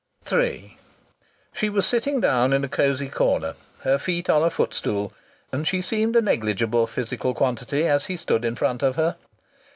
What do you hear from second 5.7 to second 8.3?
seemed a negligible physical quantity as he